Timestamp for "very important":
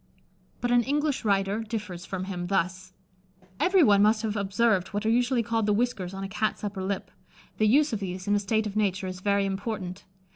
9.19-10.05